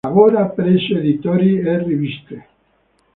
[0.07, 2.45] Lavora preso editori e riviste.